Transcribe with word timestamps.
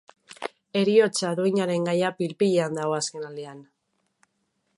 Heriotza 0.79 1.33
duinaren 1.41 1.85
gaia 1.91 2.11
pil-pilean 2.23 2.81
dago 2.81 2.97
azken 3.01 3.29
aldian. 3.29 3.63